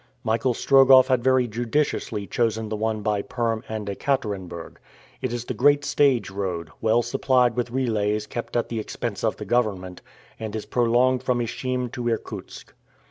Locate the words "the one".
2.69-3.03